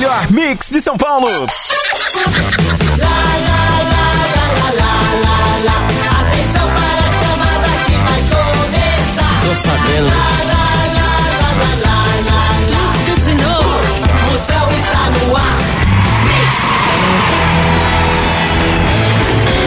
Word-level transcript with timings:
melhor 0.00 0.30
mix 0.30 0.70
de 0.70 0.80
São 0.80 0.96
Paulo. 0.96 1.28
Atenção 1.28 1.68
para 6.70 7.04
a 7.04 7.10
chamada 7.20 7.68
que 7.84 7.92
vai 7.92 8.22
começar. 8.32 9.34
Tô 9.46 9.54
sabendo. 9.54 10.08
Tudo 13.04 13.20
de 13.20 13.34
novo. 13.34 13.80
Moção 14.32 14.68
está 14.70 15.04
no 15.10 15.36
ar. 15.36 15.58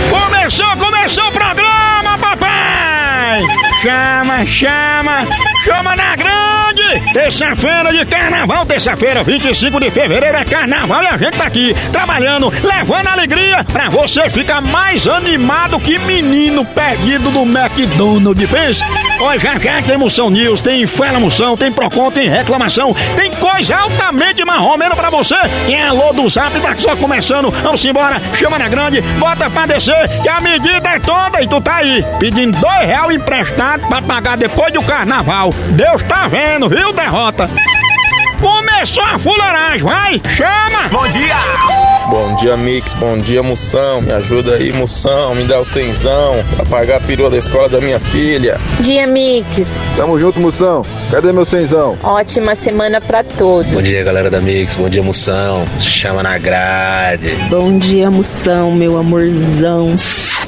Começou, 0.09 0.77
começou 0.77 1.27
o 1.27 1.31
programa, 1.31 2.18
papai! 2.18 3.45
Chama, 3.84 4.45
chama, 4.45 5.27
chama 5.63 5.95
na 5.95 6.15
grande! 6.15 6.62
Terça-feira 7.14 7.93
de 7.93 8.04
carnaval, 8.05 8.66
terça-feira, 8.66 9.23
25 9.23 9.80
de 9.80 9.91
fevereiro 9.91 10.36
é 10.36 10.43
carnaval 10.43 11.04
e 11.04 11.07
a 11.07 11.16
gente 11.16 11.38
tá 11.38 11.45
aqui 11.45 11.75
trabalhando, 11.91 12.52
levando 12.63 13.08
alegria 13.08 13.63
pra 13.66 13.88
você 13.88 14.31
ficar 14.31 14.62
mais 14.62 15.08
animado 15.08 15.80
que 15.80 15.99
menino 15.99 16.66
perdido 16.66 17.30
do 17.30 17.44
McDonald's. 17.44 18.49
Pensa? 18.49 18.84
Olha, 19.20 19.40
já 19.40 19.59
já 19.59 19.81
tem 19.84 19.95
Moção 19.95 20.31
News, 20.31 20.59
tem 20.59 20.88
Fala 20.88 21.20
Moção, 21.20 21.55
tem 21.55 21.71
Procon, 21.71 22.09
tem 22.09 22.27
reclamação, 22.27 22.95
tem 23.16 23.30
coisa 23.32 23.76
altamente 23.76 24.43
marromeno 24.43 24.95
pra 24.95 25.12
você. 25.12 25.38
Tem 25.68 25.82
alô 25.84 26.13
do 26.13 26.27
Zap, 26.27 26.59
tá 26.59 26.76
só 26.76 26.95
começando. 26.95 27.52
Vamos 27.52 27.85
embora, 27.85 28.20
chama 28.34 28.57
na 28.57 28.68
grande, 28.68 29.02
bota 29.20 29.52
pra 29.52 29.68
descer, 29.68 30.09
que 30.23 30.30
a 30.30 30.41
medida 30.41 30.90
é 30.90 30.99
toda 30.99 31.41
e 31.43 31.48
tu 31.48 31.62
tá 31.62 31.76
aí, 31.76 32.04
pedindo 32.20 32.57
dois 32.59 32.88
reais 32.88 33.16
emprestado 33.16 33.88
pra 33.88 34.02
pagar 34.02 34.35
depois 34.35 34.73
do 34.73 34.82
carnaval. 34.82 35.52
Deus 35.70 36.02
tá 36.04 36.27
vendo, 36.27 36.68
viu, 36.68 36.91
derrota? 37.03 37.49
Começou 38.39 39.03
a 39.03 39.20
fuleiragem, 39.20 39.84
vai, 39.84 40.21
chama! 40.35 40.88
Bom 40.89 41.07
dia! 41.09 41.35
Bom 42.09 42.35
dia, 42.35 42.55
Mix. 42.57 42.93
Bom 42.93 43.17
dia, 43.17 43.41
Moção. 43.41 44.02
Me 44.02 44.12
ajuda 44.12 44.55
aí, 44.55 44.71
Moção. 44.73 45.34
Me 45.35 45.46
dá 45.46 45.59
o 45.59 45.65
cenzão 45.65 46.43
pra 46.55 46.65
pagar 46.65 46.98
a 46.98 46.99
perua 46.99 47.29
da 47.29 47.37
escola 47.37 47.68
da 47.70 47.79
minha 47.79 47.99
filha. 47.99 48.59
Dia 48.81 49.07
Mix, 49.07 49.81
Tamo 49.96 50.20
junto, 50.20 50.40
Moção. 50.40 50.85
Cadê 51.09 51.31
meu 51.31 51.46
cenzão? 51.46 51.98
ótima 52.04 52.55
semana 52.55 52.99
pra 53.01 53.24
todos. 53.24 53.74
Bom 53.74 53.81
dia, 53.81 54.04
galera 54.04 54.29
da 54.29 54.40
Mix. 54.41 54.76
Bom 54.76 54.90
dia, 54.90 55.01
Moção. 55.01 55.65
Chama 55.79 56.21
na 56.21 56.37
grade. 56.37 57.31
Bom 57.49 57.77
dia, 57.79 58.12
moção, 58.12 58.71
meu 58.71 58.98
amorzão. 58.98 59.96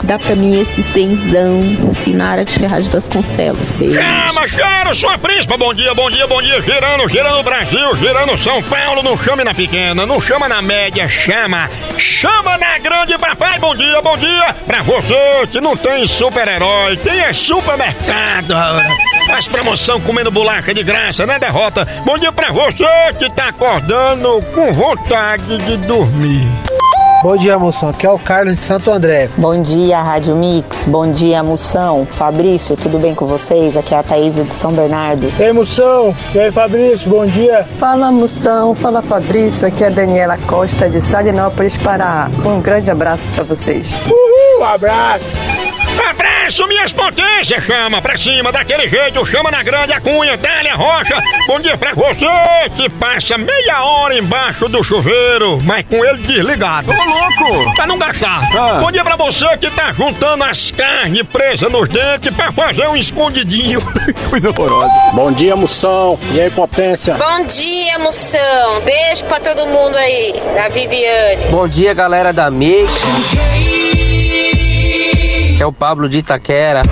Dá 0.06 0.20
pra 0.20 0.36
mim 0.36 0.62
esse 0.62 0.84
cenzão. 0.84 1.62
Sinara 1.92 2.46
de 2.46 2.54
Ferraz 2.60 2.88
Vasconcelos. 2.88 3.72
Beijo. 3.72 4.00
Chama, 4.00 4.48
chama, 4.48 4.94
sua 4.94 5.18
príncipa! 5.18 5.58
Bom 5.58 5.74
dia, 5.74 5.94
bom 5.96 6.10
dia, 6.12 6.28
bom 6.28 6.42
dia! 6.42 6.62
Girando, 6.62 7.10
girando 7.10 7.40
o 7.40 7.44
Brasil, 7.44 7.98
girando 7.98 8.38
São 8.38 8.62
Paulo, 8.64 9.02
não 9.02 9.18
chame 9.18 9.44
na 9.44 9.54
pequena, 9.54 10.06
não 10.06 10.22
chama 10.22 10.48
na 10.48 10.62
média, 10.62 11.10
chama! 11.10 11.70
Chama 11.98 12.58
na 12.58 12.78
grande, 12.78 13.18
papai! 13.18 13.58
Bom 13.60 13.76
dia, 13.76 14.02
bom 14.02 14.16
dia! 14.18 14.56
Pra 14.68 14.84
você 14.84 15.48
que 15.52 15.60
não 15.60 15.76
tem 15.76 16.06
super-herói, 16.06 16.98
tem 16.98 17.20
é 17.22 17.34
supermercado! 17.34 18.54
Faz 19.28 19.48
promoção 19.48 20.00
comendo 20.00 20.30
bolacha 20.30 20.74
de 20.74 20.84
graça, 20.84 21.26
né, 21.26 21.40
derrota? 21.40 21.88
Bom 22.06 22.18
dia 22.18 22.32
pra 22.32 22.52
você 22.52 22.86
que 23.18 23.30
tá 23.34 23.50
acordando 23.50 24.42
com 24.54 24.72
vontade 24.72 25.58
de 25.58 25.78
dormir. 25.78 26.65
Bom 27.26 27.36
dia, 27.36 27.58
moção. 27.58 27.90
Aqui 27.90 28.06
é 28.06 28.12
o 28.12 28.20
Carlos 28.20 28.54
de 28.54 28.62
Santo 28.62 28.92
André. 28.92 29.28
Bom 29.36 29.60
dia, 29.60 30.00
Rádio 30.00 30.36
Mix. 30.36 30.86
Bom 30.86 31.12
dia, 31.12 31.42
moção. 31.42 32.06
Fabrício, 32.06 32.78
tudo 32.78 33.00
bem 33.00 33.16
com 33.16 33.26
vocês? 33.26 33.76
Aqui 33.76 33.96
é 33.96 33.98
a 33.98 34.04
Thaís 34.04 34.36
de 34.36 34.46
São 34.54 34.72
Bernardo. 34.72 35.28
E 35.40 35.44
aí, 35.44 35.52
moção? 35.52 36.16
E 36.36 36.40
aí, 36.40 36.52
Fabrício? 36.52 37.10
Bom 37.10 37.26
dia. 37.26 37.64
Fala, 37.80 38.12
moção. 38.12 38.76
Fala, 38.76 39.02
Fabrício. 39.02 39.68
Aqui 39.68 39.84
é 39.84 39.88
a 39.88 39.90
Daniela 39.90 40.38
Costa 40.46 40.88
de 40.88 41.02
Salinópolis, 41.02 41.76
Pará. 41.78 42.30
Um 42.46 42.62
grande 42.62 42.92
abraço 42.92 43.28
pra 43.30 43.44
vocês. 43.44 43.92
Uhul, 44.06 44.62
um 44.62 44.64
abraço. 44.64 45.55
Abraço, 46.46 46.68
minhas 46.68 46.94
potências! 46.94 47.64
Chama 47.64 48.00
pra 48.04 48.16
cima, 48.16 48.52
daquele 48.52 48.88
jeito, 48.88 49.26
chama 49.26 49.50
na 49.50 49.64
grande 49.64 49.94
a 49.94 50.00
cunha, 50.00 50.38
Dália 50.38 50.76
Rocha. 50.76 51.18
Bom 51.48 51.60
dia 51.60 51.76
pra 51.76 51.92
você 51.94 52.70
que 52.76 52.88
passa 52.88 53.36
meia 53.36 53.84
hora 53.84 54.16
embaixo 54.16 54.70
do 54.70 54.84
chuveiro, 54.84 55.60
mas 55.64 55.84
com 55.88 56.06
ele 56.06 56.20
desligado. 56.20 56.92
Ô, 56.92 56.94
louco! 56.94 57.74
Pra 57.74 57.88
não 57.88 57.98
gastar. 57.98 58.48
Ah. 58.56 58.78
Bom 58.80 58.92
dia 58.92 59.04
pra 59.04 59.16
você 59.16 59.58
que 59.58 59.72
tá 59.72 59.92
juntando 59.92 60.44
as 60.44 60.70
carnes 60.70 61.24
presas 61.24 61.72
nos 61.72 61.90
dentes 61.90 62.32
pra 62.36 62.52
fazer 62.52 62.88
um 62.90 62.96
escondidinho. 62.96 63.82
Coisa 64.30 64.52
horrorosa. 64.52 64.94
Bom 65.14 65.32
dia, 65.32 65.56
moção. 65.56 66.20
E 66.32 66.40
aí, 66.40 66.52
potência? 66.52 67.16
Bom 67.16 67.44
dia, 67.48 67.98
moção. 67.98 68.82
Beijo 68.86 69.26
pra 69.26 69.40
todo 69.40 69.66
mundo 69.66 69.98
aí. 69.98 70.32
Da 70.54 70.70
Viviane. 70.70 71.46
Bom 71.50 71.68
dia, 71.68 71.92
galera 71.96 72.32
da 72.32 72.52
Mix. 72.52 72.92
É 75.66 75.68
o 75.68 75.74
Pablo 75.74 76.08
de 76.08 76.20
Itaquera. 76.20 76.84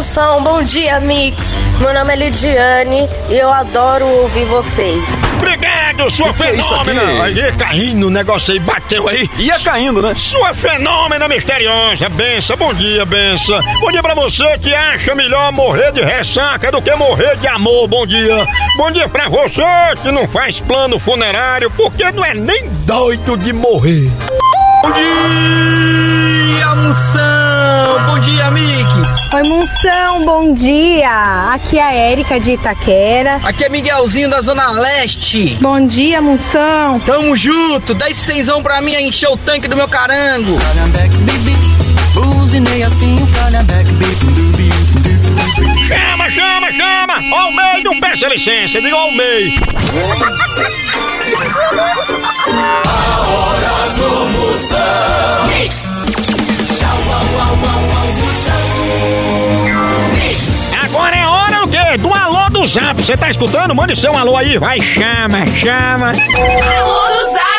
Bom 0.00 0.62
dia, 0.62 0.98
Mix. 0.98 1.58
Meu 1.78 1.92
nome 1.92 2.14
é 2.14 2.16
Lidiane 2.16 3.06
e 3.28 3.34
eu 3.34 3.50
adoro 3.50 4.06
ouvir 4.06 4.46
vocês. 4.46 5.04
Obrigado, 5.36 6.10
sua 6.10 6.32
que 6.32 6.42
é 6.42 6.54
isso 6.54 6.74
aqui? 6.74 6.86
fenômena. 6.86 7.22
Aí 7.22 7.52
caindo, 7.52 8.06
o 8.06 8.10
negócio 8.10 8.54
aí 8.54 8.58
bateu 8.60 9.06
aí. 9.06 9.28
Ia 9.38 9.58
caindo, 9.60 10.00
né? 10.00 10.14
Sua 10.14 10.54
fenômena 10.54 11.28
misteriosa, 11.28 12.08
benção, 12.08 12.56
bom 12.56 12.72
dia, 12.72 13.04
benção. 13.04 13.60
Bom 13.78 13.92
dia 13.92 14.02
pra 14.02 14.14
você 14.14 14.56
que 14.56 14.74
acha 14.74 15.14
melhor 15.14 15.52
morrer 15.52 15.92
de 15.92 16.00
ressaca 16.02 16.72
do 16.72 16.80
que 16.80 16.94
morrer 16.94 17.36
de 17.36 17.48
amor, 17.48 17.86
bom 17.86 18.06
dia. 18.06 18.46
Bom 18.78 18.90
dia 18.90 19.06
pra 19.06 19.28
você 19.28 19.60
que 20.02 20.10
não 20.10 20.26
faz 20.26 20.60
plano 20.60 20.98
funerário 20.98 21.70
porque 21.72 22.10
não 22.10 22.24
é 22.24 22.32
nem 22.32 22.70
doido 22.86 23.36
de 23.36 23.52
morrer. 23.52 24.10
Bom 24.82 24.92
dia, 24.92 26.74
moção. 26.74 28.06
Bom 28.06 28.18
dia, 28.18 28.50
Mix. 28.50 29.28
Oi, 29.34 29.42
moção. 29.42 30.24
Bom 30.24 30.54
dia. 30.54 31.52
Aqui 31.52 31.78
é 31.78 31.82
a 31.82 31.92
Érica 31.92 32.40
de 32.40 32.52
Itaquera. 32.52 33.40
Aqui 33.44 33.64
é 33.64 33.68
Miguelzinho 33.68 34.30
da 34.30 34.40
Zona 34.40 34.70
Leste. 34.70 35.58
Bom 35.60 35.86
dia, 35.86 36.22
moção. 36.22 36.98
Tamo 37.00 37.36
junto. 37.36 37.94
Dá 37.94 38.08
esse 38.08 38.20
cenzão 38.20 38.62
pra 38.62 38.80
mim 38.80 38.94
a 38.94 39.02
encher 39.02 39.28
o 39.28 39.36
tanque 39.36 39.68
do 39.68 39.76
meu 39.76 39.86
carango. 39.86 40.56
Buzinei 42.14 42.82
assim 42.82 43.16
o 43.22 43.26
calhambeque, 43.26 43.90
Chama, 45.86 46.30
chama, 46.30 46.72
chama! 46.72 47.36
Almei, 47.38 47.82
não 47.84 48.00
peça 48.00 48.28
licença, 48.28 48.80
diga 48.80 48.96
Almei. 48.96 49.54
Agora 51.60 52.80
Do 62.60 62.66
zap. 62.66 63.00
Você 63.00 63.16
tá 63.16 63.30
escutando? 63.30 63.74
Mande 63.74 63.96
seu 63.96 64.14
alô 64.14 64.36
aí, 64.36 64.58
vai, 64.58 64.78
chama, 64.82 65.46
chama. 65.46 66.08
Alô 66.08 67.08
do 67.08 67.24
Zap! 67.32 67.49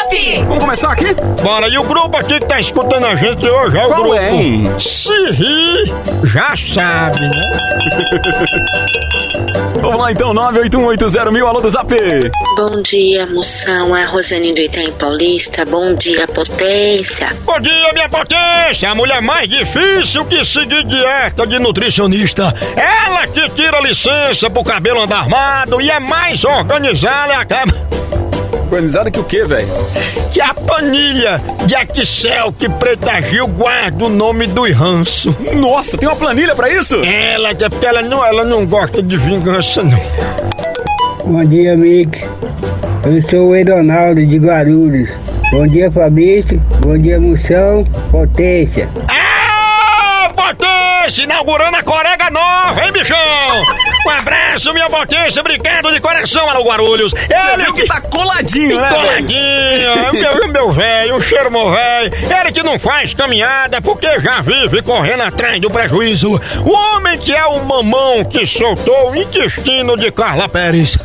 Vamos 0.46 0.60
começar 0.60 0.92
aqui? 0.92 1.06
Bora, 1.42 1.70
e 1.70 1.78
o 1.78 1.84
grupo 1.84 2.18
aqui 2.18 2.38
que 2.38 2.46
tá 2.46 2.60
escutando 2.60 3.06
a 3.06 3.16
gente 3.16 3.48
hoje 3.48 3.78
é 3.78 3.86
o 3.86 3.88
Qual 3.88 4.02
grupo. 4.02 4.16
é, 4.16 4.34
hein? 4.34 4.64
Se 4.78 5.32
rir, 5.32 5.94
já 6.26 6.54
sabe, 6.58 7.22
né? 7.22 7.32
Vamos 9.82 10.02
lá 10.02 10.12
então, 10.12 10.34
98180 10.34 11.48
alô 11.48 11.62
do 11.62 11.70
Zap. 11.70 11.94
Bom 12.58 12.82
dia, 12.82 13.26
moção. 13.28 13.96
É 13.96 14.04
a 14.04 14.08
Rosane 14.08 14.54
do 14.54 14.60
Itaim 14.60 14.92
Paulista. 14.92 15.64
Bom 15.64 15.94
dia, 15.94 16.28
potência. 16.28 17.30
Bom 17.46 17.62
dia, 17.62 17.94
minha 17.94 18.10
potência! 18.10 18.92
A 18.92 18.96
mulher 18.96 19.22
mais 19.22 19.50
difícil 19.50 20.26
que 20.26 20.44
seguir 20.44 20.84
dieta 20.84 21.48
de 21.48 21.58
nutricionista. 21.58 22.54
Ela 22.76 23.28
que 23.28 23.48
tira 23.52 23.80
licença 23.80 24.50
pro 24.50 24.62
cabelo 24.64 25.04
andar 25.04 25.20
armado 25.20 25.80
e 25.80 25.90
é 25.90 26.02
mais 26.02 26.44
organizada 26.44 27.38
acaba 27.38 27.74
Organizada 28.72 29.12
que 29.12 29.20
o 29.20 29.24
quê, 29.26 29.44
velho? 29.44 29.68
que 30.32 30.40
a 30.40 30.54
planilha 30.54 31.42
de 31.66 32.02
Excel 32.02 32.54
que 32.54 32.70
Preta 32.70 33.22
Gil 33.22 33.46
guarda 33.46 34.06
o 34.06 34.10
nome 34.10 34.48
do 34.48 34.64
ranço. 34.74 35.36
Nossa, 35.54 35.98
tem 35.98 36.08
uma 36.08 36.16
planilha 36.16 36.56
pra 36.56 36.70
isso? 36.70 36.96
Ela, 37.04 37.54
que 37.54 37.66
é 37.66 37.70
porque 37.70 37.86
ela 37.86 38.02
não, 38.02 38.26
ela 38.26 38.46
não 38.46 38.66
gosta 38.66 39.04
de 39.04 39.18
vingança, 39.18 39.84
não. 39.84 40.00
Bom 41.26 41.44
dia, 41.44 41.76
Mix. 41.76 42.28
Eu 43.06 43.30
sou 43.30 43.50
o 43.50 43.56
Edonaldo 43.58 44.26
de 44.26 44.38
Guarulhos. 44.38 45.10
Bom 45.52 45.68
dia, 45.68 45.92
Fabrício. 45.92 46.58
Bom 46.80 46.98
dia, 46.98 47.20
moção. 47.20 47.84
Potência. 48.10 48.88
Ah, 49.10 50.32
potência! 50.34 51.24
Inaugurando 51.24 51.76
a 51.76 51.84
Corega 51.84 52.30
Nova, 52.30 52.86
hein, 52.86 52.92
bichão? 52.94 53.18
Um 54.06 54.10
abraço, 54.10 54.74
minha 54.74 54.90
potência, 54.90 55.42
obrigado 55.42 55.94
de 55.94 56.00
coração, 56.02 56.50
alô 56.50 56.64
Guarulhos. 56.64 57.14
Ele 57.14 57.64
viu 57.64 57.74
que 57.74 57.86
tá 57.86 58.02
coladinho, 58.02 58.82
né, 58.82 58.90
Coladinho, 58.90 60.14
meu, 60.14 60.48
meu 60.48 60.72
velho, 60.72 61.16
um 61.16 61.22
cheiro, 61.22 61.52
meu 61.52 61.72
velho. 61.72 62.12
Ele 62.40 62.52
que 62.52 62.64
não 62.64 62.80
faz 62.80 63.14
caminhada 63.14 63.80
porque 63.82 64.20
já 64.20 64.42
vive 64.42 64.82
correndo 64.82 65.24
atrás 65.24 65.60
do 65.62 65.70
prejuízo. 65.70 66.40
O 66.66 66.72
homem 66.72 67.18
que 67.18 67.34
é 67.34 67.46
o 67.46 67.64
mamão 67.64 68.26
que 68.26 68.46
soltou 68.46 69.12
o 69.12 69.16
intestino 69.16 69.96
de 69.96 70.12
Carla 70.12 70.50
Pérez. 70.50 70.98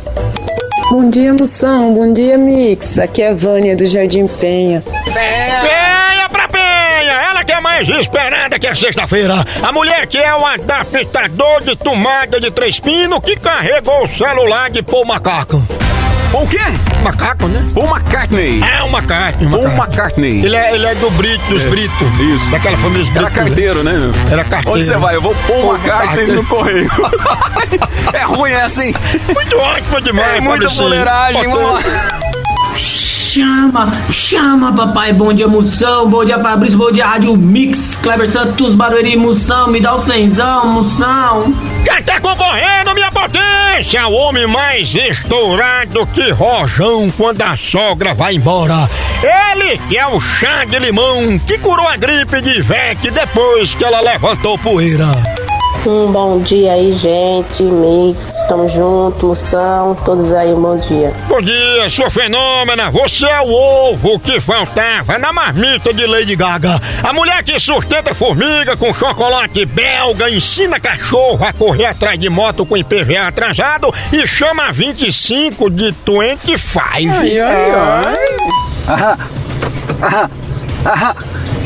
Bom 0.89 1.09
dia, 1.09 1.33
Moção. 1.33 1.93
Bom 1.93 2.13
dia, 2.13 2.37
Mix. 2.37 2.97
Aqui 2.97 3.21
é 3.21 3.29
a 3.29 3.33
Vânia 3.33 3.75
do 3.75 3.85
Jardim 3.85 4.25
Penha. 4.25 4.81
Penha! 5.13 5.17
Ela 5.17 5.86
que 7.47 7.53
é 7.53 7.61
mais 7.61 7.87
esperada 7.87 8.59
que 8.59 8.67
a 8.67 8.75
sexta-feira. 8.75 9.33
A 9.63 9.71
mulher 9.71 10.05
que 10.05 10.17
é 10.17 10.35
o 10.35 10.45
adaptador 10.45 11.63
de 11.63 11.77
tomada 11.77 12.41
de 12.41 12.51
três 12.51 12.77
pinos 12.77 13.23
que 13.23 13.37
carregou 13.37 14.03
o 14.03 14.07
celular 14.09 14.69
de 14.69 14.83
Paul 14.83 15.05
Macaco. 15.05 15.65
O 16.33 16.45
quê? 16.45 16.59
Macaco, 17.01 17.47
né? 17.47 17.65
Paul 17.73 17.87
McCartney. 17.87 18.61
É 18.61 18.83
o 18.83 18.87
McCartney. 18.87 19.49
Paul 19.49 19.63
McCartney. 19.69 20.45
Ele 20.45 20.55
é, 20.57 20.75
ele 20.75 20.85
é 20.85 20.95
do 20.95 21.09
Brito, 21.11 21.41
dos 21.49 21.63
Brito. 21.65 22.03
Isso. 22.35 22.51
Daquela 22.51 22.75
família 22.77 23.05
dos 23.05 23.15
Era 23.15 23.29
Brito. 23.29 23.35
carteiro, 23.39 23.83
né? 23.83 23.93
meu? 23.93 24.11
Era 24.29 24.43
carteiro. 24.43 24.77
Onde 24.77 24.85
você 24.85 24.97
vai? 24.97 25.15
Eu 25.15 25.21
vou 25.21 25.33
Paul, 25.47 25.61
Paul 25.61 25.75
McCartney 25.75 26.25
McCartney. 26.25 26.35
no 26.35 26.45
correio. 26.45 26.91
é 28.13 28.23
ruim 28.23 28.51
essa, 28.51 28.83
hein? 28.83 28.93
Muito 29.33 29.57
ótimo 29.57 30.01
demais, 30.01 30.35
É 30.35 30.41
muita 30.41 30.69
fuleiragem, 30.69 31.43
vamos 31.47 31.73
lá. 31.85 32.16
Chama, 33.27 33.91
chama, 34.09 34.71
papai. 34.71 35.11
Bom 35.11 35.33
dia, 35.33 35.49
Moção. 35.49 36.09
Bom 36.09 36.23
dia, 36.23 36.39
Fabrício. 36.39 36.77
Bom 36.77 36.89
dia, 36.93 37.05
Rádio 37.05 37.35
Mix. 37.35 37.99
Kleber 38.01 38.31
Santos, 38.31 38.73
Barueri, 38.73 39.17
Moção. 39.17 39.67
Me 39.67 39.81
dá 39.81 39.95
o 39.95 40.01
cenzão, 40.01 40.67
Moção. 40.67 41.53
Quem 41.83 42.01
tá 42.03 42.21
concorrendo, 42.21 42.93
minha 42.93 43.11
potência? 43.11 44.07
O 44.07 44.13
homem 44.13 44.47
mais 44.47 44.95
estourado 44.95 46.07
que 46.13 46.31
rojão 46.31 47.11
quando 47.17 47.41
a 47.41 47.57
sogra 47.57 48.13
vai 48.13 48.35
embora. 48.35 48.89
Ele 49.21 49.77
que 49.89 49.97
é 49.97 50.07
o 50.07 50.21
chá 50.21 50.63
de 50.63 50.79
limão 50.79 51.37
que 51.45 51.57
curou 51.57 51.85
a 51.85 51.97
gripe 51.97 52.41
de 52.41 52.59
Ivete 52.59 53.11
depois 53.11 53.75
que 53.75 53.83
ela 53.83 53.99
levantou 53.99 54.57
poeira. 54.57 55.36
Um 55.85 56.11
bom 56.11 56.39
dia 56.39 56.73
aí, 56.73 56.91
gente. 56.93 57.63
Mix, 57.63 58.33
tamo 58.49 58.67
junto, 58.67 59.27
moção, 59.27 59.95
todos 60.03 60.33
aí, 60.33 60.51
um 60.53 60.61
bom 60.61 60.75
dia. 60.75 61.13
Bom 61.27 61.41
dia, 61.41 61.89
sua 61.89 62.09
fenômena. 62.09 62.89
Você 62.89 63.25
é 63.25 63.41
o 63.41 63.51
ovo 63.51 64.19
que 64.19 64.39
faltava 64.39 65.17
na 65.17 65.31
marmita 65.31 65.93
de 65.93 66.05
Lady 66.05 66.35
Gaga. 66.35 66.81
A 67.03 67.13
mulher 67.13 67.43
que 67.43 67.57
sustenta 67.59 68.13
formiga 68.13 68.75
com 68.75 68.93
chocolate 68.93 69.65
belga, 69.65 70.29
ensina 70.29 70.79
cachorro 70.79 71.45
a 71.45 71.53
correr 71.53 71.85
atrás 71.85 72.19
de 72.19 72.29
moto 72.29 72.65
com 72.65 72.75
IPVA 72.75 73.27
atrasado 73.27 73.93
e 74.11 74.27
chama 74.27 74.71
25 74.71 75.69
de 75.69 75.93
25. 76.07 77.13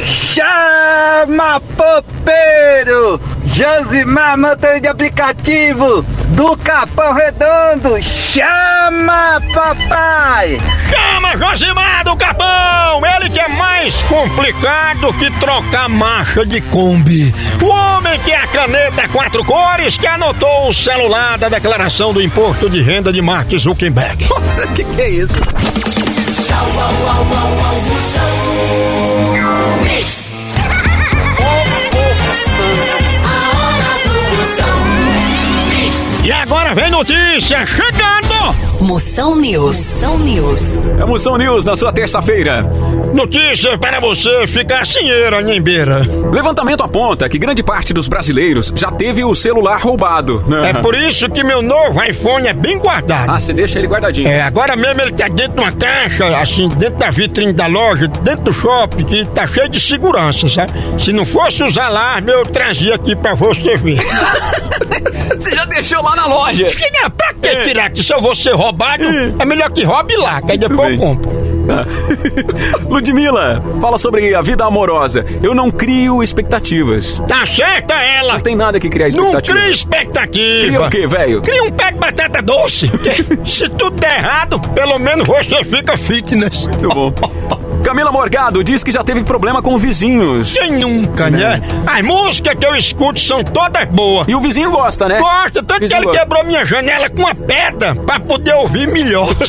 Chama 0.04 1.62
popeiro! 1.78 3.19
Josimar 3.53 4.38
motor 4.38 4.80
de 4.80 4.88
aplicativo 4.88 6.03
do 6.30 6.56
Capão 6.56 7.13
Redondo! 7.13 8.01
Chama 8.01 9.42
papai! 9.53 10.57
Chama 10.89 11.38
Josimar 11.38 12.06
do 12.06 12.15
Capão! 12.15 13.06
Ele 13.06 13.30
que 13.30 13.39
é 13.42 13.50
mais 13.50 13.94
complicado 14.03 15.13
que 15.19 15.30
trocar 15.31 15.89
marcha 15.89 16.45
de 16.45 16.62
Kombi. 16.62 17.33
O 17.62 17.65
homem 17.65 18.18
que 18.19 18.31
é 18.31 18.38
a 18.38 18.48
caneta 18.48 19.09
quatro 19.09 19.44
cores 19.44 19.98
que 19.98 20.07
anotou 20.07 20.69
o 20.69 20.74
celular 20.74 21.38
da 21.38 21.50
declaração 21.50 22.13
do 22.13 22.21
imposto 22.21 22.69
de 22.69 22.81
renda 22.81 23.12
de 23.12 23.21
Mark 23.21 23.51
Zuckerberg. 23.57 24.30
Nossa, 24.30 24.65
que 24.68 24.86
que 24.86 25.01
é 25.01 25.09
isso? 25.09 25.36
Tchau, 25.36 26.65
au, 26.80 27.09
au, 27.09 27.21
au, 27.21 28.86
au, 28.86 28.90
Mix. 36.71 36.75
E 36.75 36.75
agora 36.75 36.75
vem 36.75 36.89
notícia 36.89 37.65
chegando! 37.65 38.70
Moção 38.81 39.36
News. 39.36 39.94
Moção 39.94 40.19
News. 40.19 40.78
É 41.00 41.06
Moção 41.06 41.38
News 41.38 41.63
na 41.63 41.75
sua 41.78 41.94
terça-feira. 41.94 42.63
Notícia 43.13 43.78
para 43.78 44.00
você 44.00 44.48
ficar 44.48 44.86
sinheira, 44.86 45.42
Nhembeira. 45.42 46.01
Levantamento 46.31 46.81
aponta 46.81 47.30
que 47.30 47.38
grande 47.38 47.62
parte 47.62 47.94
dos 47.94 48.07
brasileiros 48.07 48.74
já 48.75 48.89
teve 48.92 49.24
o 49.24 49.36
celular 49.36 49.78
roubado. 49.80 50.44
né? 50.48 50.72
É 50.72 50.74
por 50.81 50.95
isso 50.95 51.30
que 51.30 51.44
meu 51.44 51.62
novo 51.62 52.01
iPhone 52.04 52.48
é 52.48 52.54
bem 52.54 52.80
guardado. 52.80 53.30
Ah, 53.30 53.39
você 53.39 53.54
deixa 53.54 53.78
ele 53.80 53.88
guardadinho. 53.88 54.28
É, 54.28 54.42
agora 54.42 54.75
mesmo 54.75 55.01
ele 55.01 55.12
tá 55.12 55.27
dentro 55.27 55.54
de 55.54 55.60
uma 55.60 55.72
caixa, 55.72 56.38
assim, 56.38 56.68
dentro 56.69 56.98
da 56.98 57.12
vitrine 57.12 57.54
da 57.54 57.68
loja, 57.68 58.07
dentro 58.07 58.45
do 58.45 58.54
shopping, 58.54 59.04
que 59.04 59.25
tá 59.25 59.45
cheio 59.45 59.69
de 59.69 59.80
segurança, 59.80 60.50
sabe? 60.50 60.72
Se 61.00 61.13
não 61.13 61.24
fosse 61.25 61.63
os 61.63 61.77
alarmes, 61.77 62.34
eu 62.34 62.45
trazia 62.48 62.95
aqui 62.95 63.16
pra 63.16 63.36
você 63.36 63.77
ver. 63.77 64.00
Você 65.31 65.56
já 65.56 65.66
deixou 65.66 66.01
lá 66.04 66.16
na 66.16 66.25
loja. 66.27 66.66
Não, 67.01 67.10
pra 67.10 67.34
que 67.34 67.56
tirar 67.63 67.89
que 67.89 68.04
se 68.04 68.13
eu 68.13 68.22
vou 68.22 68.36
ser 68.36 68.54
roubado, 68.54 68.70
é 69.39 69.45
melhor 69.45 69.69
que 69.71 69.83
roube 69.83 70.15
lá, 70.18 70.41
que 70.41 70.51
aí 70.51 70.57
depois 70.57 70.79
eu 70.79 70.97
bem. 70.97 70.97
compro. 70.97 71.31
Ah. 71.69 71.85
Ludmilla, 72.89 73.63
fala 73.79 73.97
sobre 73.97 74.33
a 74.33 74.41
vida 74.41 74.65
amorosa. 74.65 75.23
Eu 75.44 75.53
não 75.53 75.69
crio 75.71 76.23
expectativas. 76.23 77.21
Tá 77.27 77.45
certa 77.45 77.94
ela! 77.94 78.33
Não 78.33 78.41
tem 78.41 78.56
nada 78.56 78.79
que 78.79 78.89
criar 78.89 79.09
Não 79.09 79.27
expectativa. 79.27 79.57
cria 79.59 79.71
expectativa. 79.71 80.65
Cria 80.65 80.81
o 80.81 80.89
quê, 80.89 81.07
velho? 81.07 81.41
Cria 81.41 81.63
um 81.63 81.71
pé 81.71 81.91
de 81.91 81.97
batata 82.00 82.41
doce. 82.41 82.89
Se 83.45 83.69
tudo 83.69 83.91
der 84.00 84.18
errado, 84.18 84.59
pelo 84.74 84.97
menos 85.00 85.27
você 85.27 85.63
fica 85.63 85.95
fitness. 85.97 86.67
Muito 86.67 86.89
bom. 86.89 87.13
Camila 87.83 88.12
Morgado 88.12 88.63
diz 88.63 88.83
que 88.83 88.92
já 88.92 89.04
teve 89.04 89.24
problema 89.24 89.62
com 89.62 89.78
vizinhos. 89.78 90.54
Quem 90.57 90.72
nunca, 90.80 91.30
né? 91.30 91.62
As 91.86 92.01
músicas 92.01 92.56
que 92.56 92.66
eu 92.66 92.75
escuto 92.75 93.19
são 93.19 93.44
todas 93.44 93.86
boas. 93.89 94.28
E 94.28 94.36
o 94.36 94.39
vizinho 94.42 94.72
gosta, 94.72 95.07
né? 95.07 95.19
Gosta, 95.19 95.62
tanto 95.63 95.80
que 95.88 95.94
ele 95.94 96.06
gosta. 96.06 96.19
quebrou 96.19 96.44
minha 96.45 96.63
janela 96.63 97.10
com 97.10 97.22
uma 97.22 97.36
pedra 97.36 97.95
pra 97.95 98.19
poder 98.19 98.54
ouvir 98.56 98.88
melhor. 98.88 99.28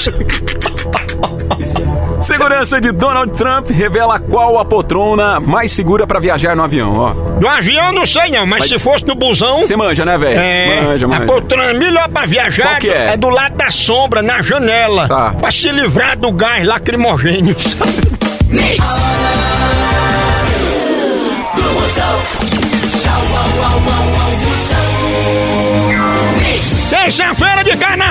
Segurança 2.21 2.81
de 2.81 2.93
Donald 2.93 3.33
Trump 3.37 3.69
revela 3.71 4.19
qual 4.21 4.57
a 4.59 4.65
poltrona 4.65 5.41
mais 5.41 5.73
segura 5.73 6.07
pra 6.07 6.21
viajar 6.21 6.55
no 6.55 6.63
avião, 6.63 6.97
ó. 6.97 7.13
No 7.41 7.49
avião 7.49 7.91
não 7.91 8.07
sei 8.07 8.31
não, 8.31 8.47
mas, 8.47 8.61
Mas- 8.61 8.69
se 8.69 8.79
fosse 8.79 9.05
no 9.05 9.15
busão. 9.17 9.61
Você 9.63 9.77
manja, 9.77 10.05
né, 10.05 10.17
velho? 10.17 10.39
É, 10.39 10.83
Manja, 10.83 11.07
a 11.07 11.09
manja. 11.09 11.25
poltrona 11.27 11.75
melhor 11.75 12.09
pra 12.09 12.25
viajar 12.25 12.79
que 12.79 12.89
é? 12.89 13.17
do 13.17 13.29
lado 13.29 13.57
da 13.57 13.71
sombra, 13.71 14.23
na 14.23 14.41
janela. 14.41 15.09
Tá. 15.09 15.33
Pra 15.33 15.51
se 15.51 15.69
livrar 15.71 16.17
do 16.17 16.31
gás 16.31 16.65
lacrimogênio. 16.65 17.57
Mix. 18.53 19.62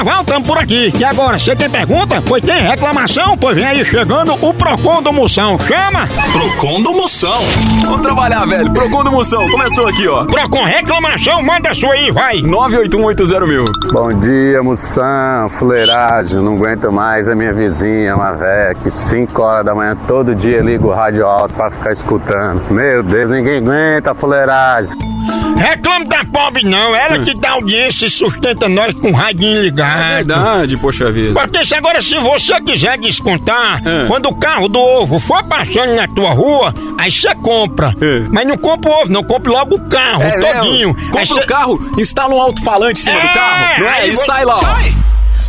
Carnaval, 0.02 0.26
tamo 0.26 0.46
por 0.46 0.58
aqui. 0.58 0.92
E 0.98 1.04
agora, 1.04 1.38
você 1.38 1.56
tem 1.56 1.70
pergunta? 1.70 2.22
Pois 2.28 2.44
tem 2.44 2.62
reclamação? 2.62 3.38
Pois 3.38 3.56
vem 3.56 3.66
aí 3.66 3.86
chegando 3.86 4.34
o 4.34 4.54
Procon 4.54 5.02
do 5.02 5.14
Moção. 5.14 5.58
Chama! 5.60 6.08
Procon 6.32 6.82
do 6.82 6.94
Moção. 6.94 7.42
Vamos 7.86 8.02
trabalhar, 8.02 8.46
velho. 8.46 8.72
Procon 8.72 9.04
do 9.04 9.12
Moção. 9.12 9.48
Começou 9.50 9.88
aqui, 9.88 10.08
ó. 10.08 10.26
Procon 10.26 10.64
reclamação, 10.64 11.42
manda 11.44 11.70
a 11.70 11.76
sua 11.76 11.94
aí, 11.94 12.12
vai! 12.12 12.42
98180 12.42 13.48
mil. 13.48 13.66
Bom 13.92 14.14
dia, 14.20 14.64
moção, 14.64 15.50
fuleiragem. 15.50 16.40
Não 16.40 16.56
aguento 16.56 16.92
mais 16.92 17.30
a 17.30 17.36
minha 17.36 17.54
vizinha, 17.54 18.16
uma 18.16 18.32
velha, 18.32 18.76
que 18.76 18.90
5 18.90 19.42
horas 19.42 19.66
da 19.66 19.76
manhã 19.76 19.96
todo 20.08 20.34
dia 20.34 20.62
liga 20.62 20.86
o 20.86 20.92
rádio 20.92 21.26
alto 21.26 21.54
pra 21.54 21.70
ficar 21.70 21.92
escutando. 21.92 22.62
Meu 22.72 23.04
Deus, 23.04 23.30
ninguém 23.30 23.58
aguenta 23.58 24.12
a 24.12 24.16
fuleiragem. 24.16 25.11
Reclame 25.56 26.06
da 26.06 26.26
pobre 26.26 26.64
não, 26.64 26.96
ela 26.96 27.20
que 27.20 27.34
dá 27.40 27.52
audiência 27.52 28.06
e 28.06 28.10
sustenta 28.10 28.68
nós 28.68 28.94
com 28.96 29.10
o 29.10 29.14
radinho 29.14 29.62
ligado. 29.62 30.16
Verdade, 30.16 30.78
poxa 30.78 31.12
vida. 31.12 31.40
Porque 31.40 31.64
se 31.66 31.76
agora, 31.76 32.02
se 32.02 32.18
você 32.20 32.60
quiser 32.62 32.98
descontar, 32.98 33.82
É. 33.86 34.06
quando 34.08 34.28
o 34.28 34.36
carro 34.36 34.68
do 34.68 34.80
ovo 34.80 35.20
for 35.20 35.44
passando 35.44 35.96
na 35.96 36.08
tua 36.08 36.32
rua, 36.32 36.74
aí 37.00 37.12
você 37.12 37.34
compra. 37.36 37.94
É. 38.02 38.20
Mas 38.32 38.48
não 38.48 38.58
compra 38.58 38.90
o 38.90 38.94
ovo, 39.02 39.12
não 39.12 39.24
compra 39.24 39.52
logo 39.52 39.76
o 39.76 39.90
carro 39.90 40.24
É, 40.24 40.32
todinho. 40.40 40.90
é, 40.98 41.02
Aí 41.02 41.10
compra 41.10 41.26
cê- 41.26 41.34
o 41.44 41.48
carro, 41.48 41.92
instala 41.98 42.34
um 42.34 42.42
alto-falante 42.42 43.00
em 43.02 43.04
cima 43.04 43.20
É, 43.20 43.28
do 43.28 43.34
carro, 43.34 43.80
não 43.82 43.88
é? 43.88 44.00
aí 44.02 44.10
E 44.12 44.18
você- 44.18 44.26
sai 44.26 44.46
lá, 44.46 44.58
ó. 44.58 44.62
Vai! 44.62 44.96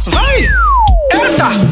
Vai! 0.07 0.49
Eita! 1.13 1.72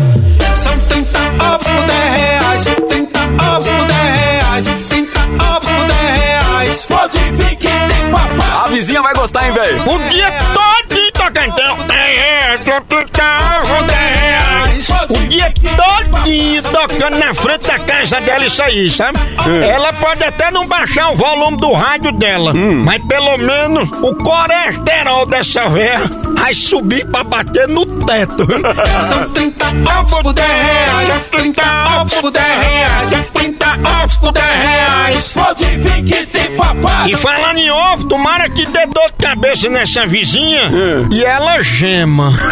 Vizinha 8.80 9.02
vai 9.02 9.12
gostar, 9.14 9.46
hein, 9.46 9.52
velho? 9.52 9.82
O 9.92 9.98
dia 10.08 10.32
todinho 10.54 11.12
tocando. 11.12 11.48
Então, 11.48 11.86
10 11.86 12.16
reais, 12.16 12.60
só 12.64 12.80
30 12.80 13.22
ovos, 13.60 13.86
10 13.86 13.98
reais. 14.00 15.19
Dia 15.30 15.52
todo 15.76 16.10
todinho 16.10 16.62
tocando 16.62 17.18
na 17.18 17.32
frente 17.34 17.66
da 17.66 17.78
casa 17.78 18.20
dela 18.20 18.44
isso 18.44 18.62
aí, 18.62 18.90
sabe? 18.90 19.18
Ela 19.64 19.92
pode 19.92 20.22
até 20.24 20.50
não 20.50 20.66
baixar 20.66 21.10
o 21.10 21.16
volume 21.16 21.56
do 21.56 21.72
rádio 21.72 22.12
dela, 22.12 22.52
mas 22.52 23.02
pelo 23.06 23.36
menos 23.38 23.88
o 24.02 24.14
colesterol 24.16 25.26
dessa 25.26 25.68
véia 25.68 26.00
vai 26.34 26.52
subir 26.54 27.06
pra 27.06 27.22
bater 27.22 27.68
no 27.68 27.86
teto. 28.04 28.46
São 29.04 29.28
30 29.30 29.66
ovos 29.98 30.18
por 30.20 30.32
10 30.32 30.48
reais. 30.48 31.10
É 31.10 31.18
30 31.36 31.62
ovos 32.00 32.14
por 32.14 32.30
10 32.30 32.46
reais. 32.46 33.12
É 33.12 33.20
30 33.20 33.66
ovos 34.02 34.16
por 34.16 34.32
10 34.32 34.46
reais. 34.46 35.32
Pode 35.32 35.64
vir 35.64 36.04
que 36.04 36.26
tem 36.26 36.56
papai. 36.56 37.10
E 37.10 37.16
falando 37.16 37.58
em 37.58 37.70
ovo, 37.70 38.04
tomara 38.08 38.48
que 38.48 38.66
dê 38.66 38.86
dor 38.86 39.10
de 39.10 39.26
cabeça 39.26 39.68
nessa 39.68 40.06
vizinha 40.06 40.70
e 41.10 41.24
ela 41.24 41.60
gema. 41.60 42.32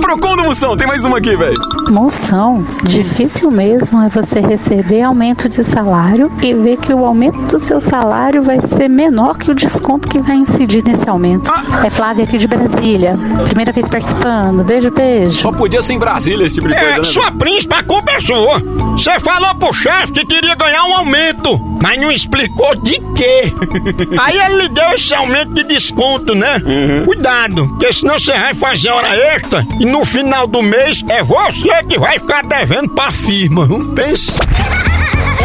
Procon 0.00 0.36
do 0.36 0.44
Moção, 0.44 0.76
tem 0.78 0.86
mais 0.86 1.04
uma 1.04 1.18
aqui, 1.18 1.36
velho. 1.36 1.56
Moção, 1.90 2.64
difícil 2.84 3.50
mesmo 3.50 4.00
é 4.02 4.08
você 4.08 4.40
receber 4.40 5.02
aumento 5.02 5.48
de 5.48 5.64
salário 5.64 6.30
e 6.42 6.54
ver 6.54 6.76
que 6.76 6.92
o 6.94 7.04
aumento 7.04 7.38
do 7.58 7.58
seu 7.64 7.80
salário 7.80 8.42
vai 8.42 8.60
ser 8.60 8.88
menor 8.88 9.36
que 9.38 9.50
o 9.50 9.54
desconto 9.54 10.08
que 10.08 10.20
vai 10.20 10.36
incidir 10.36 10.84
nesse 10.84 11.08
aumento. 11.08 11.50
É 11.84 11.90
Flávia 11.90 12.24
aqui 12.24 12.38
de 12.38 12.46
Brasília, 12.46 13.16
primeira 13.44 13.72
vez 13.72 13.88
participando. 13.88 14.62
Beijo, 14.64 14.90
beijo. 14.90 15.32
Só 15.32 15.50
podia 15.50 15.82
ser 15.82 15.94
em 15.94 15.98
Brasília 15.98 16.46
esse 16.46 16.56
tipo 16.56 16.68
de 16.68 16.74
coisa, 16.74 16.88
É, 16.90 16.98
né? 16.98 17.04
sua 17.04 17.32
príncipe, 17.32 17.74
a 17.74 17.82
culpa 17.82 18.12
é 18.12 18.20
sua. 18.20 18.60
Você 18.92 19.18
falou 19.20 19.54
pro 19.56 19.72
chefe 19.72 20.12
que 20.12 20.26
queria 20.26 20.54
ganhar 20.54 20.84
um 20.84 20.94
aumento, 20.94 21.58
mas 21.82 22.00
não 22.00 22.10
explicou 22.10 22.76
de 22.76 23.00
quê. 23.16 23.52
Aí 24.20 24.38
ele 24.38 24.62
lhe 24.62 24.68
deu 24.68 24.90
esse 24.90 25.14
aumento 25.14 25.54
de 25.54 25.64
desconto, 25.64 26.34
né? 26.34 26.60
Cuidado, 27.04 27.66
porque 27.68 27.92
senão 27.92 28.18
você 28.18 28.32
vai 28.32 28.54
fazer 28.54 28.90
hora 28.90 29.14
extra 29.34 29.66
e 29.80 29.86
no 29.86 30.04
final 30.04 30.46
do 30.46 30.62
mês 30.68 31.02
é 31.08 31.22
você 31.22 31.82
que 31.88 31.98
vai 31.98 32.18
ficar 32.18 32.42
devendo 32.44 32.90
pra 32.90 33.10
firma. 33.10 33.66
Não 33.66 33.94
pense. 33.94 34.36
A 34.38 35.44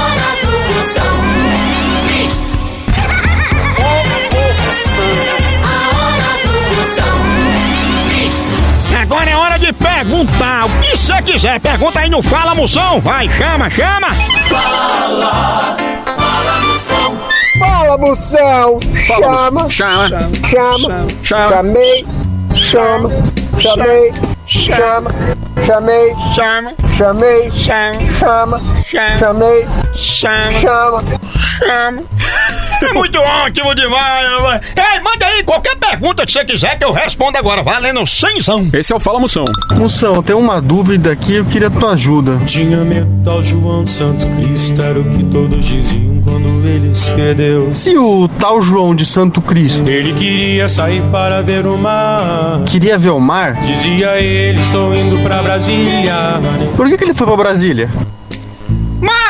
hora 0.00 0.26
do 0.40 0.52
Moção. 0.72 1.16
Mix. 2.06 2.52
A 5.62 5.72
hora 6.00 6.32
do 6.42 6.52
Moção. 6.76 7.18
Mix. 8.08 8.34
Agora 9.02 9.30
é 9.30 9.36
hora 9.36 9.58
de 9.58 9.72
perguntar. 9.72 10.64
O 10.66 10.70
que 10.80 10.96
você 10.96 11.22
quiser, 11.22 11.60
pergunta 11.60 12.00
aí 12.00 12.08
no 12.08 12.22
Fala 12.22 12.54
Moção. 12.54 13.00
Vai, 13.02 13.28
chama, 13.28 13.68
chama. 13.68 14.14
Fala, 14.48 15.76
fala 16.16 16.60
Moção. 16.66 17.34
Fala, 17.56 17.96
moção! 17.98 18.80
Fala, 19.06 19.36
Chama! 19.36 19.70
Chama. 19.70 20.08
Chama! 20.48 21.06
Chama. 21.22 21.48
Chamei! 21.50 22.23
Chama! 22.64 23.10
Chamei! 23.60 24.10
Chama! 24.46 25.10
Chamei! 25.66 26.14
Chama. 26.34 26.72
Chamei! 26.96 27.50
Chama. 27.52 28.00
Chama! 28.18 28.60
Chama. 28.86 29.18
Chamei! 29.18 29.66
Chama. 29.94 30.60
Chama! 30.60 31.04
Chama. 31.58 32.02
É 32.82 32.92
muito 32.92 33.18
ótimo 33.18 33.74
demais, 33.74 34.28
rapaz. 34.28 34.60
Ei, 34.76 35.00
manda 35.00 35.26
aí 35.26 35.42
qualquer 35.44 35.76
pergunta 35.76 36.24
que 36.24 36.32
você 36.32 36.44
quiser 36.44 36.78
que 36.78 36.84
eu 36.84 36.92
respondo 36.92 37.36
agora, 37.38 37.62
valendo 37.62 38.06
cenzão. 38.06 38.68
Esse 38.72 38.92
é 38.92 38.96
o 38.96 39.00
Fala 39.00 39.20
Moção. 39.20 39.44
Moção, 39.76 40.22
tem 40.22 40.34
uma 40.34 40.60
dúvida 40.60 41.12
aqui, 41.12 41.36
eu 41.36 41.44
queria 41.44 41.70
tua 41.70 41.92
ajuda. 41.92 42.40
Tinha 42.46 42.78
medo 42.78 43.30
ao 43.30 43.42
João 43.42 43.86
Santo 43.86 44.26
Cristo, 44.36 44.82
era 44.82 44.98
o 44.98 45.04
que 45.04 45.22
todos 45.24 45.64
diziam 45.64 46.03
quando 46.34 46.66
ele 46.66 46.92
se 46.92 47.10
perdeu. 47.12 47.72
Se 47.72 47.96
o 47.96 48.26
tal 48.26 48.60
João 48.60 48.94
de 48.94 49.06
Santo 49.06 49.40
Cristo 49.40 49.88
Ele 49.88 50.12
queria 50.14 50.68
sair 50.68 51.00
para 51.12 51.40
ver 51.42 51.64
o 51.66 51.78
mar. 51.78 52.62
queria 52.66 52.98
ver 52.98 53.10
o 53.10 53.20
mar, 53.20 53.54
Dizia 53.60 54.16
ele, 54.20 54.60
estou 54.60 54.94
indo 54.94 55.16
pra 55.22 55.42
Brasília. 55.42 56.40
por 56.76 56.88
que, 56.88 56.96
que 56.98 57.04
ele 57.04 57.14
foi 57.14 57.26
pra 57.26 57.36
Brasília? 57.36 57.88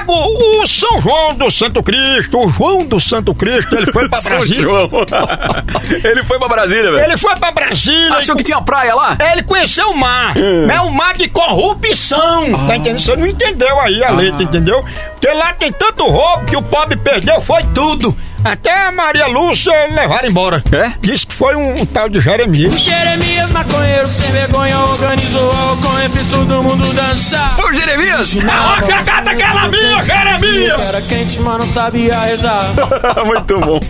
Mago, 0.04 0.62
o 0.62 0.66
São 0.66 1.00
João 1.00 1.34
do 1.34 1.50
Santo 1.50 1.82
Cristo, 1.82 2.38
o 2.38 2.48
João 2.48 2.84
do 2.84 3.00
Santo 3.00 3.34
Cristo, 3.34 3.74
ele 3.74 3.90
foi 3.90 4.08
pra 4.08 4.20
Brasília. 4.24 4.64
Ele 6.04 6.22
foi 6.24 6.38
pra 6.38 6.48
Brasília, 6.48 6.92
velho. 6.92 7.04
Ele 7.04 7.16
foi 7.16 7.36
pra 7.36 7.50
Brasília. 7.52 8.14
Achou 8.16 8.36
que 8.36 8.42
tinha 8.42 8.60
praia 8.60 8.94
lá? 8.94 9.16
Ele 9.32 9.42
conheceu 9.42 9.88
o 9.90 9.96
mar. 9.96 10.34
É 10.36 10.80
o 10.80 10.90
mar 10.90 11.14
de 11.16 11.28
corrupção. 11.28 12.66
Tá 12.66 12.76
entendendo? 12.76 13.00
Você 13.00 13.16
não 13.16 13.26
entendeu 13.26 13.80
aí 13.80 14.02
a 14.02 14.10
letra, 14.10 14.42
entendeu? 14.42 14.84
Porque 15.12 15.28
lá 15.28 15.52
tem 15.54 15.72
tanto 15.72 16.04
roubo 16.04 16.44
que 16.46 16.56
o 16.56 16.62
pobre 16.62 16.96
perdeu, 16.96 17.40
foi 17.40 17.62
tudo. 17.74 18.14
Até 18.44 18.78
a 18.78 18.92
Maria 18.92 19.26
Lúcia 19.26 19.72
levaram 19.90 20.28
embora. 20.28 20.62
É? 20.70 20.92
Disse 21.00 21.26
que 21.26 21.34
foi 21.34 21.56
um, 21.56 21.80
um 21.80 21.86
tal 21.86 22.10
de 22.10 22.20
Jeremias. 22.20 22.78
Jeremias, 22.78 23.50
maconheiro 23.50 24.06
sem 24.06 24.30
vergonha, 24.32 24.78
organizou 24.80 25.50
com 25.82 25.98
e 25.98 26.08
fez 26.10 26.28
todo 26.28 26.62
mundo 26.62 26.92
dançar. 26.92 27.56
Foi 27.56 27.72
o 27.72 27.74
Jeremias? 27.74 28.34
Na 28.34 28.72
hora 28.72 28.82
cagada 28.82 29.30
aquela 29.30 29.68
minha, 29.68 30.02
Jeremias! 30.02 30.88
Era 30.88 31.00
quente, 31.00 31.40
mas 31.40 31.58
não 31.58 31.66
sabia 31.66 32.20
rezar. 32.20 32.66
Muito 33.24 33.60
bom. 33.60 33.80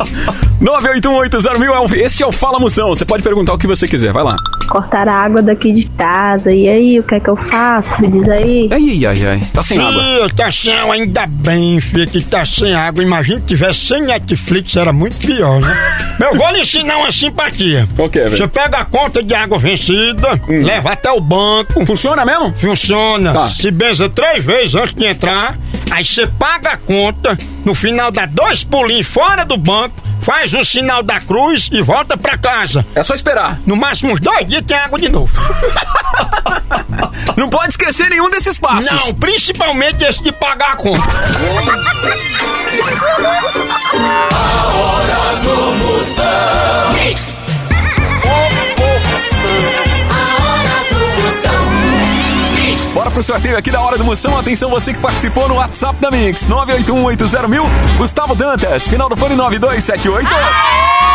981801000 0.64 1.64
é 1.64 1.80
um... 1.80 2.04
Esse 2.04 2.22
é 2.22 2.26
o 2.26 2.32
Fala 2.32 2.58
Moção. 2.58 2.88
Você 2.88 3.04
pode 3.04 3.22
perguntar 3.22 3.52
o 3.52 3.58
que 3.58 3.66
você 3.66 3.86
quiser. 3.86 4.12
Vai 4.12 4.24
lá. 4.24 4.34
Cortar 4.68 5.06
a 5.06 5.12
água 5.12 5.42
daqui 5.42 5.70
de 5.72 5.84
casa. 5.90 6.50
E 6.50 6.66
aí, 6.66 6.98
o 6.98 7.02
que 7.02 7.16
é 7.16 7.20
que 7.20 7.28
eu 7.28 7.36
faço? 7.36 8.00
Me 8.00 8.08
diz 8.08 8.28
aí. 8.30 8.68
Ai, 8.72 9.06
ai, 9.06 9.26
ai. 9.26 9.40
Tá 9.52 9.62
sem 9.62 9.78
água. 9.78 10.02
Ih, 10.02 10.32
tá 10.34 10.50
sem 10.50 10.72
água, 10.72 10.94
ainda 10.94 11.26
bem, 11.28 11.78
filho, 11.80 12.06
que 12.06 12.22
tá 12.22 12.46
sem 12.46 12.74
água. 12.74 13.02
Imagina 13.02 13.40
que 13.40 13.46
tivesse 13.46 13.80
sem 13.80 14.02
Netflix, 14.02 14.74
era 14.74 14.92
muito 14.92 15.18
pior, 15.18 15.60
né? 15.60 15.76
Eu 16.18 16.34
vou 16.34 16.50
lhe 16.50 16.60
ensinar 16.60 16.96
uma 16.96 17.10
simpatia. 17.10 17.86
O 17.98 18.08
que, 18.08 18.20
velho? 18.20 18.36
Você 18.36 18.48
pega 18.48 18.78
a 18.78 18.84
conta 18.84 19.22
de 19.22 19.34
água 19.34 19.58
vencida, 19.58 20.40
leva 20.48 20.92
até 20.92 21.10
o 21.10 21.20
banco. 21.20 21.84
Funciona 21.84 22.24
mesmo? 22.24 22.54
Funciona. 22.54 23.32
Tá. 23.32 23.48
Se 23.48 23.70
benza 23.70 24.08
três 24.08 24.42
vezes 24.42 24.74
antes 24.74 24.94
de 24.94 25.04
entrar, 25.04 25.58
aí 25.90 26.04
você 26.04 26.26
paga 26.26 26.70
a 26.70 26.76
conta, 26.76 27.36
no 27.64 27.74
final 27.74 28.10
dá 28.10 28.26
dois 28.26 28.62
pulinhos 28.62 29.06
fora 29.06 29.44
do 29.44 29.56
banco, 29.56 30.03
faz 30.24 30.54
o 30.54 30.64
sinal 30.64 31.02
da 31.02 31.20
cruz 31.20 31.68
e 31.70 31.82
volta 31.82 32.16
pra 32.16 32.38
casa. 32.38 32.84
É 32.94 33.02
só 33.02 33.12
esperar. 33.12 33.58
No 33.66 33.76
máximo 33.76 34.14
uns 34.14 34.20
dois 34.20 34.46
dias 34.46 34.62
tem 34.66 34.74
água 34.76 34.98
de 34.98 35.10
novo. 35.10 35.30
Não 37.36 37.50
pode 37.50 37.68
esquecer 37.68 38.08
nenhum 38.08 38.30
desses 38.30 38.56
passos. 38.56 38.90
Não, 38.90 39.12
principalmente 39.14 40.02
esse 40.02 40.22
de 40.22 40.32
pagar 40.32 40.72
a 40.72 40.76
conta. 40.76 41.02
A 44.34 44.66
hora 44.74 45.36
do 45.36 45.54
Moção. 45.84 46.53
Bora 53.04 53.12
pro 53.12 53.22
sorteio 53.22 53.58
aqui 53.58 53.70
da 53.70 53.82
Hora 53.82 53.98
do 53.98 54.04
Moção. 54.04 54.38
Atenção, 54.38 54.70
você 54.70 54.94
que 54.94 54.98
participou 54.98 55.46
no 55.46 55.56
WhatsApp 55.56 56.00
da 56.00 56.10
Mix. 56.10 56.48
981801000. 56.48 57.98
Gustavo 57.98 58.34
Dantas, 58.34 58.88
final 58.88 59.10
do 59.10 59.16
fone 59.16 59.36
9278. 59.36 61.13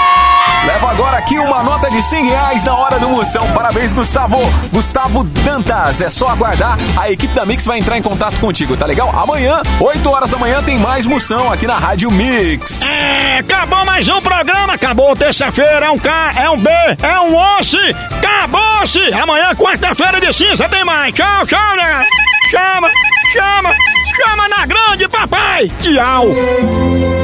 Leva 0.65 0.91
agora 0.91 1.17
aqui 1.17 1.39
uma 1.39 1.63
nota 1.63 1.89
de 1.89 2.03
100 2.03 2.29
reais 2.29 2.63
na 2.63 2.75
Hora 2.75 2.99
do 2.99 3.09
Moção. 3.09 3.49
Parabéns, 3.53 3.93
Gustavo. 3.93 4.37
Gustavo 4.71 5.23
Dantas. 5.23 6.01
É 6.01 6.09
só 6.09 6.27
aguardar. 6.27 6.77
A 6.97 7.09
equipe 7.09 7.33
da 7.33 7.45
Mix 7.45 7.65
vai 7.65 7.79
entrar 7.79 7.97
em 7.97 8.01
contato 8.01 8.39
contigo, 8.39 8.75
tá 8.75 8.85
legal? 8.85 9.09
Amanhã, 9.17 9.61
8 9.79 10.09
horas 10.09 10.31
da 10.31 10.37
manhã, 10.37 10.61
tem 10.61 10.77
mais 10.77 11.05
Moção 11.05 11.51
aqui 11.51 11.65
na 11.65 11.77
Rádio 11.77 12.11
Mix. 12.11 12.81
É, 12.81 13.39
acabou 13.39 13.85
mais 13.85 14.07
um 14.09 14.21
programa, 14.21 14.73
acabou 14.73 15.15
terça-feira, 15.15 15.85
é 15.87 15.91
um 15.91 15.97
K, 15.97 16.33
é 16.35 16.49
um 16.49 16.57
B, 16.61 16.69
é 16.69 17.19
um 17.21 17.35
osse, 17.35 17.95
acabou-se! 18.17 19.13
Amanhã, 19.13 19.55
quarta-feira 19.55 20.19
de 20.19 20.33
cinza, 20.33 20.67
tem 20.69 20.83
mais. 20.83 21.13
Tchau, 21.13 21.45
tchau, 21.47 21.75
né? 21.77 22.05
Chama, 22.51 22.89
chama, 23.33 23.69
chama 24.15 24.49
na 24.49 24.65
grande, 24.65 25.07
papai! 25.07 25.71
Tchau! 25.81 27.18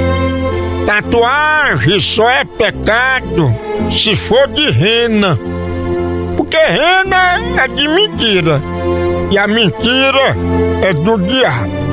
Tatuagem 0.85 1.99
só 1.99 2.29
é 2.29 2.45
pecado 2.45 3.53
se 3.91 4.15
for 4.15 4.47
de 4.47 4.69
rena. 4.69 5.37
Porque 6.37 6.57
rena 6.57 7.63
é 7.63 7.67
de 7.67 7.87
mentira. 7.87 8.61
E 9.31 9.37
a 9.37 9.47
mentira 9.47 10.35
é 10.83 10.93
do 10.93 11.17
diabo. 11.17 11.84